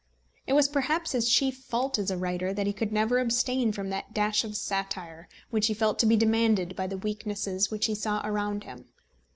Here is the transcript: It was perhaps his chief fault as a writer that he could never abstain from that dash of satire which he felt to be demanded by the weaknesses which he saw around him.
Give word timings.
It 0.47 0.53
was 0.53 0.67
perhaps 0.67 1.11
his 1.11 1.29
chief 1.29 1.57
fault 1.57 1.99
as 1.99 2.09
a 2.09 2.17
writer 2.17 2.53
that 2.53 2.65
he 2.65 2.73
could 2.73 2.91
never 2.91 3.19
abstain 3.19 3.71
from 3.71 3.91
that 3.91 4.15
dash 4.15 4.43
of 4.43 4.57
satire 4.57 5.29
which 5.51 5.67
he 5.67 5.75
felt 5.75 5.99
to 5.99 6.07
be 6.07 6.17
demanded 6.17 6.75
by 6.75 6.87
the 6.87 6.97
weaknesses 6.97 7.69
which 7.69 7.85
he 7.85 7.93
saw 7.93 8.19
around 8.25 8.63
him. 8.63 8.85